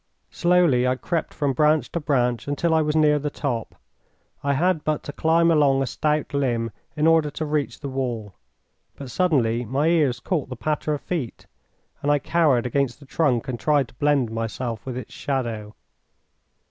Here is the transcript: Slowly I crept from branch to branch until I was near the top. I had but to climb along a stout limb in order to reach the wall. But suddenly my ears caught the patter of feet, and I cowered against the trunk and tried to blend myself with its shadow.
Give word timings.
Slowly 0.31 0.87
I 0.87 0.95
crept 0.95 1.31
from 1.31 1.53
branch 1.53 1.91
to 1.91 1.99
branch 1.99 2.47
until 2.47 2.73
I 2.73 2.81
was 2.81 2.95
near 2.95 3.19
the 3.19 3.29
top. 3.29 3.75
I 4.41 4.53
had 4.53 4.83
but 4.83 5.03
to 5.03 5.13
climb 5.13 5.51
along 5.51 5.79
a 5.79 5.85
stout 5.85 6.33
limb 6.33 6.71
in 6.97 7.05
order 7.05 7.29
to 7.29 7.45
reach 7.45 7.79
the 7.79 7.87
wall. 7.87 8.33
But 8.95 9.11
suddenly 9.11 9.63
my 9.63 9.85
ears 9.89 10.19
caught 10.19 10.49
the 10.49 10.55
patter 10.55 10.95
of 10.95 11.01
feet, 11.01 11.45
and 12.01 12.09
I 12.11 12.17
cowered 12.17 12.65
against 12.65 12.99
the 12.99 13.05
trunk 13.05 13.47
and 13.47 13.59
tried 13.59 13.89
to 13.89 13.93
blend 13.93 14.31
myself 14.31 14.87
with 14.87 14.97
its 14.97 15.13
shadow. 15.13 15.75